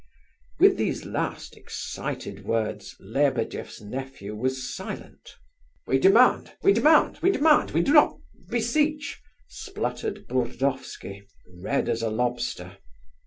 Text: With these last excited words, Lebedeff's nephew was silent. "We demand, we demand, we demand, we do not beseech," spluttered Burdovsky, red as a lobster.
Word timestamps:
With 0.59 0.77
these 0.77 1.05
last 1.05 1.55
excited 1.55 2.43
words, 2.43 2.95
Lebedeff's 2.99 3.81
nephew 3.81 4.35
was 4.35 4.75
silent. 4.75 5.35
"We 5.85 5.99
demand, 5.99 6.53
we 6.63 6.73
demand, 6.73 7.19
we 7.21 7.29
demand, 7.29 7.69
we 7.69 7.83
do 7.83 7.93
not 7.93 8.17
beseech," 8.49 9.21
spluttered 9.47 10.25
Burdovsky, 10.27 11.21
red 11.47 11.87
as 11.87 12.01
a 12.01 12.09
lobster. 12.09 12.79